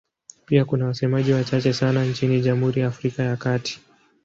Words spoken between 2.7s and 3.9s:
ya Afrika ya Kati.